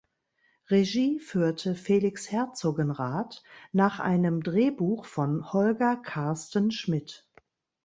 [0.71, 7.27] Regie führte Felix Herzogenrath nach einem Drehbuch von Holger Karsten Schmidt.